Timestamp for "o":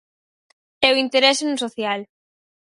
0.93-0.99